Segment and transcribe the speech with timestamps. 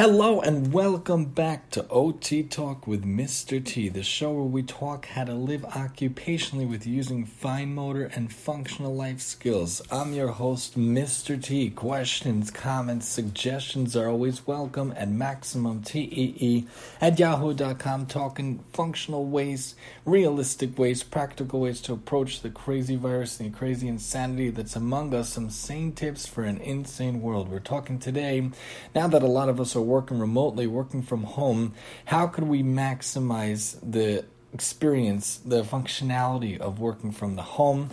[0.00, 3.62] Hello and welcome back to OT Talk with Mr.
[3.62, 8.32] T, the show where we talk how to live occupationally with using fine motor and
[8.32, 9.82] functional life skills.
[9.92, 11.42] I'm your host, Mr.
[11.42, 11.68] T.
[11.68, 16.66] Questions, comments, suggestions are always welcome at MaximumTEE
[17.02, 19.74] at yahoo.com, talking functional ways,
[20.06, 25.12] realistic ways, practical ways to approach the crazy virus and the crazy insanity that's among
[25.12, 27.50] us, some sane tips for an insane world.
[27.50, 28.50] We're talking today,
[28.94, 31.74] now that a lot of us are working remotely, working from home,
[32.06, 37.90] how could we maximize the experience, the functionality of working from the home?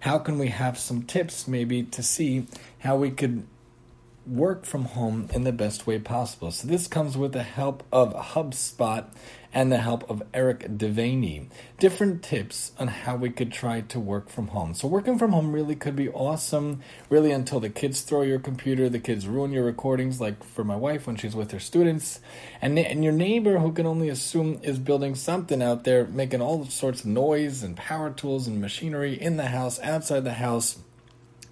[0.00, 2.46] How can we have some tips maybe to see
[2.78, 3.46] how we could
[4.26, 6.50] work from home in the best way possible?
[6.50, 9.06] So, this comes with the help of HubSpot
[9.52, 11.48] and the help of Eric Devaney.
[11.78, 14.74] Different tips on how we could try to work from home.
[14.74, 18.88] So, working from home really could be awesome, really, until the kids throw your computer,
[18.88, 22.20] the kids ruin your recordings, like for my wife when she's with her students,
[22.60, 26.64] and, and your neighbor who can only assume is building something out there, making all
[26.66, 30.78] sorts of noise and power tools and machinery in the house, outside the house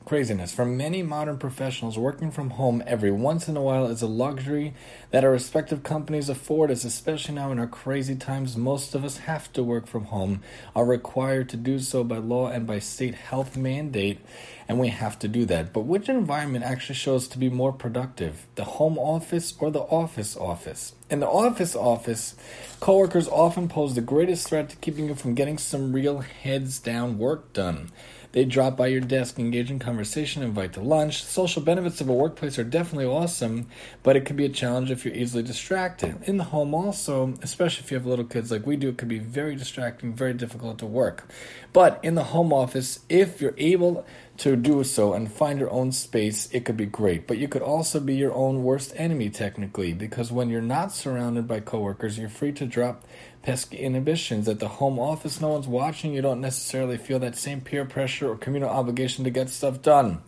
[0.04, 0.52] craziness.
[0.52, 4.74] For many modern professionals, working from home every once in a while is a luxury
[5.10, 8.56] that our respective companies afford us, especially now in our crazy times.
[8.56, 10.42] Most of us have to work from home,
[10.74, 14.20] are required to do so by law and by state health mandate,
[14.68, 15.72] and we have to do that.
[15.72, 20.36] But which environment actually shows to be more productive, the home office or the office
[20.36, 20.94] office?
[21.10, 22.36] In the office office,
[22.78, 27.18] coworkers often pose the greatest threat to keeping you from getting some real heads down
[27.18, 27.90] work done.
[28.30, 31.24] They drop by your desk, engage in conversation, invite to lunch.
[31.24, 33.66] Social benefits of a workplace are definitely awesome,
[34.04, 36.16] but it can be a challenge if you're easily distracted.
[36.28, 39.08] In the home, also, especially if you have little kids like we do, it can
[39.08, 41.28] be very distracting, very difficult to work.
[41.72, 44.06] But in the home office, if you're able
[44.40, 47.26] to do so and find your own space, it could be great.
[47.26, 51.46] But you could also be your own worst enemy, technically, because when you're not surrounded
[51.46, 53.04] by coworkers, you're free to drop
[53.42, 54.48] pesky inhibitions.
[54.48, 56.14] At the home office, no one's watching.
[56.14, 60.22] You don't necessarily feel that same peer pressure or communal obligation to get stuff done.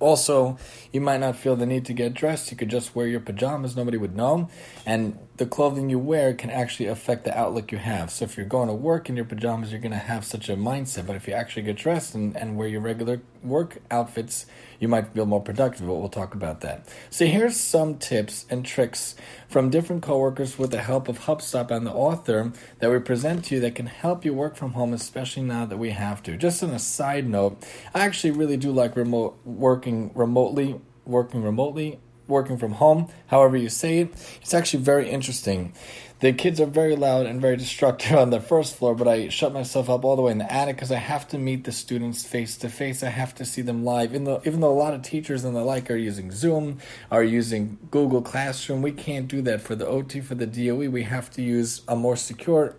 [0.00, 0.58] Also,
[0.90, 2.50] you might not feel the need to get dressed.
[2.50, 4.48] You could just wear your pajamas, nobody would know.
[4.86, 8.10] And the clothing you wear can actually affect the outlook you have.
[8.10, 10.56] So, if you're going to work in your pajamas, you're going to have such a
[10.56, 11.06] mindset.
[11.06, 14.46] But if you actually get dressed and, and wear your regular work outfits,
[14.80, 15.86] you might feel more productive.
[15.86, 16.88] But we'll talk about that.
[17.10, 19.14] So, here's some tips and tricks
[19.48, 23.56] from different coworkers with the help of HubSpot and the author that we present to
[23.56, 26.36] you that can help you work from home, especially now that we have to.
[26.36, 32.00] Just on a side note, I actually really do like remote working remotely, working remotely
[32.26, 34.38] working from home, however you say it.
[34.40, 35.74] It's actually very interesting.
[36.20, 39.52] The kids are very loud and very destructive on the first floor, but I shut
[39.52, 42.24] myself up all the way in the attic because I have to meet the students
[42.24, 43.02] face to face.
[43.02, 44.12] I have to see them live.
[44.12, 46.78] Even though, even though a lot of teachers and the like are using Zoom,
[47.10, 50.88] are using Google Classroom, we can't do that for the OT, for the DOE.
[50.88, 52.74] We have to use a more secure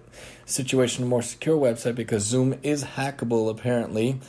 [0.45, 4.19] situation, a more secure website because Zoom is hackable apparently.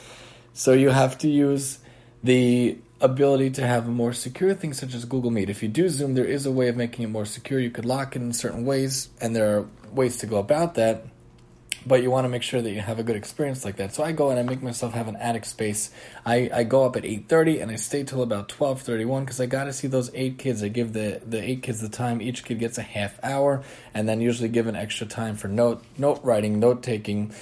[0.52, 1.78] So you have to use
[2.22, 5.50] the ability to have a more secure things such as Google Meet.
[5.50, 7.60] If you do Zoom, there is a way of making it more secure.
[7.60, 11.04] You could lock it in certain ways, and there are ways to go about that.
[11.88, 13.94] But you want to make sure that you have a good experience like that.
[13.94, 15.92] So I go and I make myself have an attic space.
[16.24, 19.24] I, I go up at eight thirty and I stay till about twelve thirty one
[19.24, 20.64] because I got to see those eight kids.
[20.64, 22.20] I give the the eight kids the time.
[22.20, 23.62] Each kid gets a half hour,
[23.94, 27.32] and then usually give an extra time for note note writing, note taking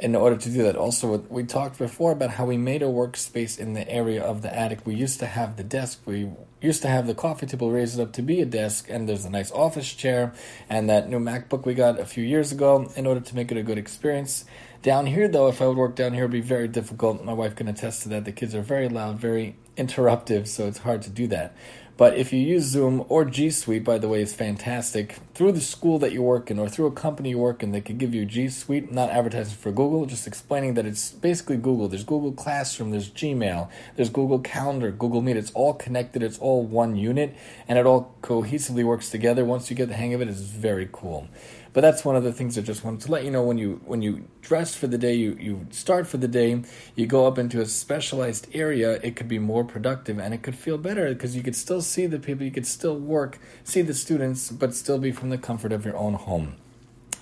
[0.00, 0.76] in order to do that.
[0.76, 4.54] Also, we talked before about how we made a workspace in the area of the
[4.54, 4.84] attic.
[4.84, 6.00] We used to have the desk.
[6.04, 9.24] We used to have the coffee table raised up to be a desk, and there's
[9.24, 10.32] a nice office chair
[10.68, 13.56] and that new MacBook we got a few years ago in order to make it
[13.56, 14.44] a good experience.
[14.82, 17.24] Down here, though, if I would work down here, it would be very difficult.
[17.24, 18.24] My wife can attest to that.
[18.24, 21.56] The kids are very loud, very interruptive, so it's hard to do that.
[21.96, 25.18] But if you use Zoom or G Suite, by the way, is fantastic.
[25.32, 27.80] Through the school that you work in or through a company you work in, they
[27.80, 31.86] could give you G Suite, not advertising for Google, just explaining that it's basically Google.
[31.86, 35.36] There's Google Classroom, there's Gmail, there's Google Calendar, Google Meet.
[35.36, 37.36] It's all connected, it's all one unit,
[37.68, 39.44] and it all cohesively works together.
[39.44, 41.28] Once you get the hang of it, it's very cool.
[41.74, 43.80] But that's one of the things I just wanted to let you know when you
[43.84, 46.62] when you dress for the day, you, you start for the day,
[46.94, 50.54] you go up into a specialized area, it could be more productive and it could
[50.54, 53.92] feel better because you could still see the people, you could still work, see the
[53.92, 56.54] students, but still be from the comfort of your own home.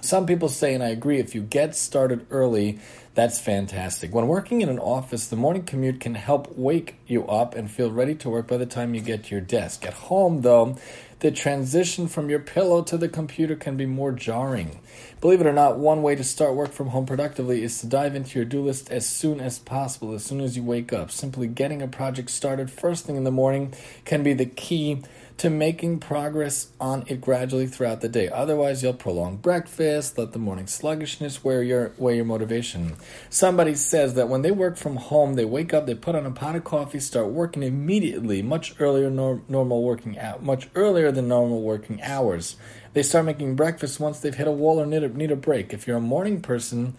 [0.02, 2.80] Some people say, and I agree, if you get started early,
[3.14, 4.12] that's fantastic.
[4.12, 7.88] When working in an office, the morning commute can help wake you up and feel
[7.92, 9.86] ready to work by the time you get to your desk.
[9.86, 10.76] At home, though,
[11.22, 14.80] the transition from your pillow to the computer can be more jarring.
[15.22, 18.16] Believe it or not, one way to start work from home productively is to dive
[18.16, 21.12] into your do list as soon as possible, as soon as you wake up.
[21.12, 23.72] Simply getting a project started first thing in the morning
[24.04, 25.04] can be the key
[25.38, 28.28] to making progress on it gradually throughout the day.
[28.28, 32.94] Otherwise, you'll prolong breakfast, let the morning sluggishness wear your wear your motivation.
[33.30, 36.30] Somebody says that when they work from home, they wake up, they put on a
[36.30, 41.28] pot of coffee, start working immediately, much earlier nor- normal working out, much earlier than
[41.28, 42.56] normal working hours.
[42.92, 45.72] They start making breakfast once they've hit a wall or need a, need a break.
[45.72, 46.94] If you're a morning person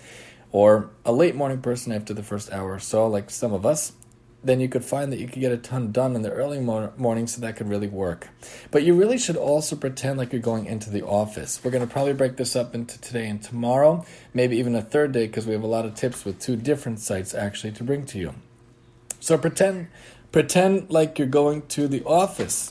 [0.51, 3.93] or a late morning person after the first hour or so, like some of us,
[4.43, 7.27] then you could find that you could get a ton done in the early morning,
[7.27, 8.27] so that could really work.
[8.71, 11.63] But you really should also pretend like you're going into the office.
[11.63, 15.13] We're going to probably break this up into today and tomorrow, maybe even a third
[15.13, 18.05] day, because we have a lot of tips with two different sites actually to bring
[18.07, 18.35] to you.
[19.21, 19.87] So pretend
[20.33, 22.69] pretend like you're going to the office.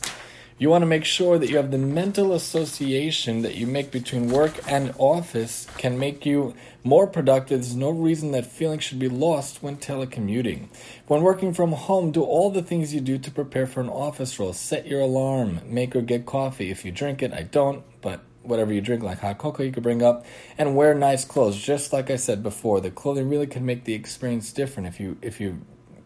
[0.63, 4.29] You want to make sure that you have the mental association that you make between
[4.29, 6.55] work and office can make you
[6.85, 7.63] more productive.
[7.63, 10.69] There's no reason that feeling should be lost when telecommuting.
[11.09, 14.39] When working from home, do all the things you do to prepare for an office
[14.39, 14.53] role.
[14.53, 16.71] Set your alarm, make or get coffee.
[16.71, 19.83] If you drink it, I don't, but whatever you drink, like hot cocoa, you could
[19.83, 20.25] bring up,
[20.57, 21.61] and wear nice clothes.
[21.61, 24.87] Just like I said before, the clothing really can make the experience different.
[24.87, 25.63] If you if you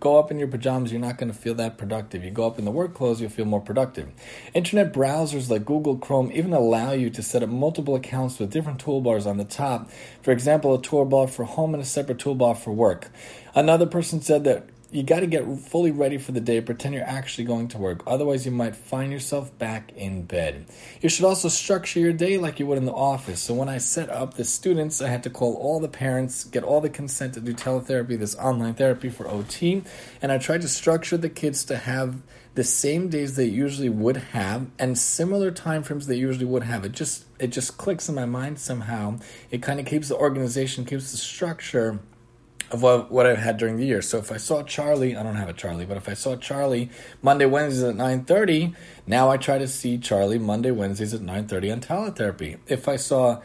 [0.07, 2.23] go up in your pajamas, you're not going to feel that productive.
[2.23, 4.09] You go up in the work clothes, you'll feel more productive.
[4.55, 8.85] Internet browsers like Google Chrome even allow you to set up multiple accounts with different
[8.85, 9.91] toolbars on the top.
[10.23, 13.11] For example, a toolbar for home and a separate toolbar for work.
[13.53, 17.05] Another person said that you got to get fully ready for the day, pretend you're
[17.05, 18.03] actually going to work.
[18.07, 20.67] Otherwise, you might find yourself back in bed.
[21.01, 23.41] You should also structure your day like you would in the office.
[23.41, 26.63] So, when I set up the students, I had to call all the parents, get
[26.63, 29.83] all the consent to do teletherapy, this online therapy for OT,
[30.23, 32.23] and I tried to structure the kids to have
[32.55, 36.85] the same days they usually would have and similar time frames they usually would have.
[36.85, 39.19] It just it just clicks in my mind somehow.
[39.51, 42.01] It kind of keeps the organization, keeps the structure
[42.71, 44.03] of what, what I've had during the year.
[44.03, 46.91] So if I saw Charlie, I don't have a Charlie, but if I saw Charlie
[47.23, 48.75] Monday, Wednesdays at 9.30,
[49.07, 52.59] now I try to see Charlie Monday, Wednesdays at 9.30 on teletherapy.
[52.67, 53.41] If I saw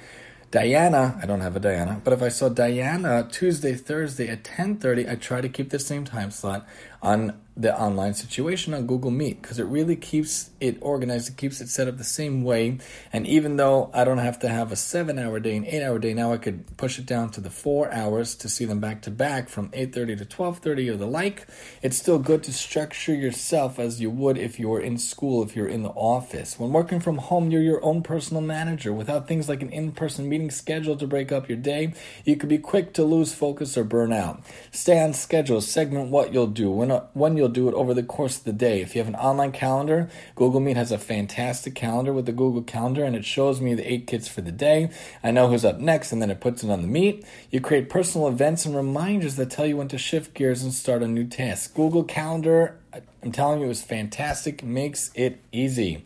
[0.51, 5.09] Diana, I don't have a Diana, but if I saw Diana Tuesday, Thursday at 10:30,
[5.09, 6.67] I try to keep the same time slot
[7.01, 11.59] on the online situation on Google Meet because it really keeps it organized, it keeps
[11.59, 12.77] it set up the same way.
[13.11, 15.99] And even though I don't have to have a seven hour day, and eight hour
[15.99, 19.01] day, now I could push it down to the four hours to see them back
[19.03, 21.47] to back from 8.30 to 12.30 or the like.
[21.81, 25.55] It's still good to structure yourself as you would if you were in school, if
[25.55, 26.57] you're in the office.
[26.57, 28.93] When working from home, you're your own personal manager.
[28.93, 31.93] Without things like an in-person meeting schedule to break up your day,
[32.23, 34.41] you could be quick to lose focus or burn out.
[34.71, 38.37] Stay on schedule, segment what you'll do, when, when you'll do it over the course
[38.37, 38.81] of the day.
[38.81, 42.61] If you have an online calendar, Google Meet has a fantastic calendar with the Google
[42.61, 44.89] Calendar and it shows me the eight kids for the day.
[45.23, 47.25] I know who's up next and then it puts it on the Meet.
[47.49, 51.03] You create personal events and reminders that tell you when to shift gears and start
[51.03, 51.73] a new task.
[51.73, 52.77] Google Calendar,
[53.23, 56.05] I'm telling you, is fantastic, makes it easy.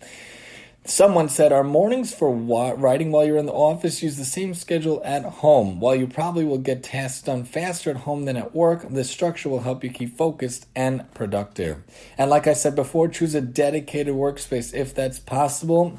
[0.88, 5.02] Someone said, Our mornings for writing while you're in the office use the same schedule
[5.04, 5.80] at home.
[5.80, 9.50] While you probably will get tasks done faster at home than at work, this structure
[9.50, 11.82] will help you keep focused and productive.
[12.20, 15.98] And like I said before, choose a dedicated workspace if that's possible.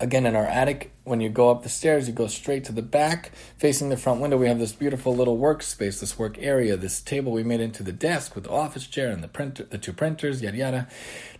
[0.00, 2.82] Again, in our attic, when you go up the stairs, you go straight to the
[2.82, 3.32] back.
[3.56, 7.32] Facing the front window, we have this beautiful little workspace, this work area, this table
[7.32, 10.40] we made into the desk with the office chair and the printer, the two printers,
[10.40, 10.88] yada yada.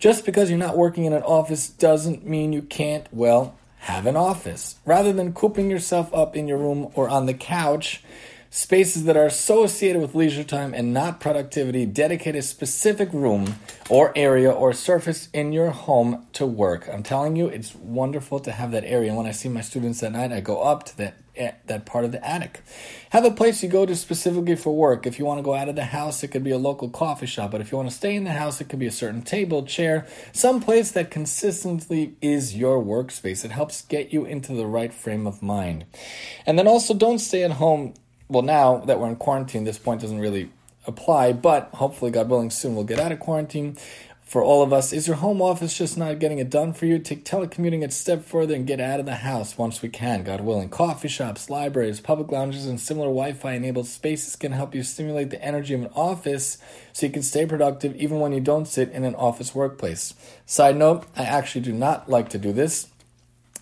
[0.01, 4.17] Just because you're not working in an office doesn't mean you can't, well, have an
[4.17, 4.77] office.
[4.85, 8.03] Rather than cooping yourself up in your room or on the couch,
[8.51, 13.57] spaces that are associated with leisure time and not productivity, dedicate a specific room
[13.91, 16.89] or area or surface in your home to work.
[16.93, 19.09] I'm telling you, it's wonderful to have that area.
[19.09, 21.85] And when I see my students at night, I go up to that eh, that
[21.85, 22.63] part of the attic.
[23.11, 25.07] Have a place you go to specifically for work.
[25.07, 27.27] If you want to go out of the house, it could be a local coffee
[27.27, 27.51] shop.
[27.51, 29.65] But if you want to stay in the house, it could be a certain table,
[29.65, 33.45] chair, some place that consistently is your workspace.
[33.45, 35.85] It helps get you into the right frame of mind.
[36.47, 37.95] And then also don't stay at home
[38.29, 40.51] well, now that we're in quarantine, this point doesn't really
[40.87, 43.77] apply, but hopefully, God willing, soon we'll get out of quarantine.
[44.23, 46.99] For all of us, is your home office just not getting it done for you?
[46.99, 50.43] Take telecommuting a step further and get out of the house once we can, God
[50.43, 50.69] willing.
[50.69, 55.31] Coffee shops, libraries, public lounges, and similar Wi Fi enabled spaces can help you stimulate
[55.31, 56.59] the energy of an office
[56.93, 60.13] so you can stay productive even when you don't sit in an office workplace.
[60.45, 62.89] Side note, I actually do not like to do this.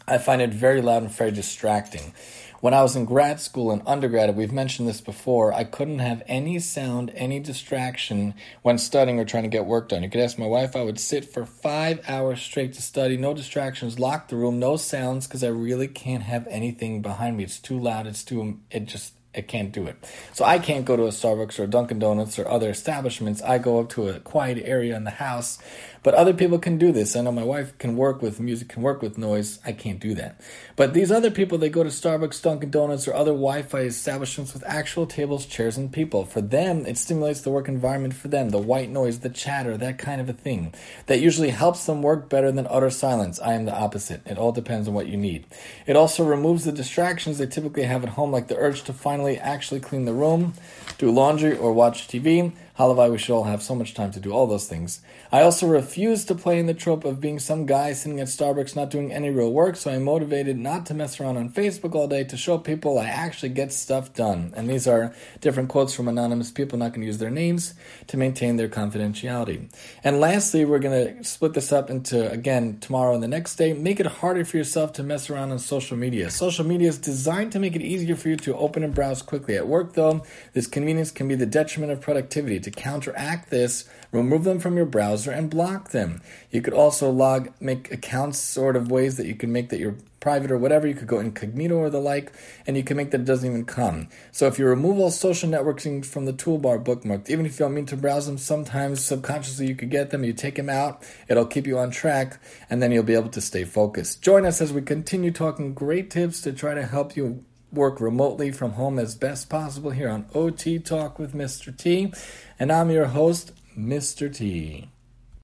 [0.09, 2.13] I find it very loud and very distracting.
[2.61, 6.23] When I was in grad school and undergrad, we've mentioned this before, I couldn't have
[6.27, 10.03] any sound, any distraction when studying or trying to get work done.
[10.03, 13.35] You could ask my wife, I would sit for five hours straight to study, no
[13.35, 17.45] distractions, lock the room, no sounds, because I really can't have anything behind me.
[17.45, 19.97] It's too loud, it's too, it just, it can't do it.
[20.33, 23.43] So I can't go to a Starbucks or a Dunkin' Donuts or other establishments.
[23.43, 25.59] I go up to a quiet area in the house
[26.07, 27.17] But other people can do this.
[27.17, 29.59] I know my wife can work with music, can work with noise.
[29.67, 30.41] I can't do that.
[30.77, 34.55] But these other people, they go to Starbucks, Dunkin' Donuts, or other Wi Fi establishments
[34.55, 36.25] with actual tables, chairs, and people.
[36.25, 39.99] For them, it stimulates the work environment for them, the white noise, the chatter, that
[39.99, 40.73] kind of a thing.
[41.07, 43.41] That usually helps them work better than utter silence.
[43.41, 44.25] I am the opposite.
[44.29, 45.45] It all depends on what you need.
[45.89, 49.39] It also removes the distractions they typically have at home, like the urge to finally
[49.39, 50.55] actually clean the room,
[50.99, 54.33] do laundry, or watch TV Halavai, we should all have so much time to do
[54.33, 55.01] all those things.
[55.33, 58.77] I also refuse to play in the trope of being some guy sitting at Starbucks
[58.77, 62.07] not doing any real work, so I'm motivated not to mess around on Facebook all
[62.07, 64.53] day to show people I actually get stuff done.
[64.55, 67.73] And these are different quotes from anonymous people, not going to use their names
[68.09, 69.73] to maintain their confidentiality.
[70.05, 73.73] And lastly, we're going to split this up into, again, tomorrow and the next day.
[73.73, 76.31] Make it harder for yourself to mess around on social media.
[76.31, 79.57] Social media is designed to make it easier for you to open and browse quickly.
[79.57, 84.43] At work, though, this convenience can be the detriment of productivity to counteract this, remove
[84.43, 86.21] them from your browser and block them.
[86.51, 89.97] You could also log, make accounts sort of ways that you can make that you're
[90.19, 90.89] private or whatever.
[90.89, 92.33] You could go incognito or the like,
[92.67, 94.09] and you can make that it doesn't even come.
[94.33, 97.75] So if you remove all social networking from the toolbar bookmarked, even if you don't
[97.75, 100.25] mean to browse them, sometimes subconsciously you could get them.
[100.25, 103.41] You take them out, it'll keep you on track, and then you'll be able to
[103.41, 104.23] stay focused.
[104.23, 107.45] Join us as we continue talking great tips to try to help you
[107.77, 111.77] work remotely from home as best possible here on OT Talk with Mr.
[111.77, 112.13] T.
[112.59, 114.35] And I'm your host, Mr.
[114.35, 114.89] T.